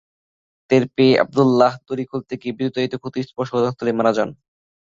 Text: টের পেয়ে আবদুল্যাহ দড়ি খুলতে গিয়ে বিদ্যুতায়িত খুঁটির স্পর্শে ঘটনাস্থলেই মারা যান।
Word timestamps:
টের 0.71 0.83
পেয়ে 0.95 1.13
আবদুল্যাহ 1.23 1.73
দড়ি 1.87 2.03
খুলতে 2.11 2.33
গিয়ে 2.41 2.55
বিদ্যুতায়িত 2.57 2.93
খুঁটির 3.01 3.27
স্পর্শে 3.29 3.53
ঘটনাস্থলেই 3.55 3.97
মারা 3.99 4.11
যান। 4.17 4.29